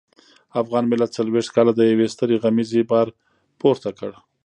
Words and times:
افغان 0.61 0.83
ملت 0.91 1.09
څلويښت 1.17 1.51
کاله 1.55 1.71
د 1.75 1.81
يوې 1.91 2.07
سترې 2.13 2.35
غمیزې 2.43 2.81
بار 2.91 3.07
پورته 3.59 3.89
کړ. 3.99 4.11